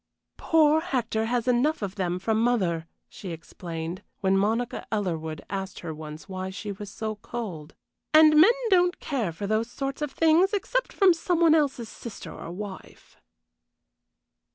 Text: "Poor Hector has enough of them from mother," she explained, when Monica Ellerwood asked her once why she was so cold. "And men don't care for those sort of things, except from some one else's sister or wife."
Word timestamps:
"Poor 0.37 0.79
Hector 0.81 1.25
has 1.27 1.47
enough 1.47 1.83
of 1.83 1.93
them 1.93 2.17
from 2.17 2.41
mother," 2.43 2.87
she 3.07 3.29
explained, 3.29 4.01
when 4.19 4.35
Monica 4.35 4.87
Ellerwood 4.91 5.41
asked 5.47 5.81
her 5.81 5.93
once 5.93 6.27
why 6.27 6.49
she 6.49 6.71
was 6.71 6.89
so 6.89 7.17
cold. 7.17 7.75
"And 8.11 8.35
men 8.41 8.53
don't 8.71 8.99
care 8.99 9.31
for 9.31 9.45
those 9.45 9.69
sort 9.69 10.01
of 10.01 10.11
things, 10.11 10.53
except 10.53 10.91
from 10.91 11.13
some 11.13 11.39
one 11.39 11.53
else's 11.53 11.87
sister 11.87 12.33
or 12.33 12.49
wife." 12.49 13.17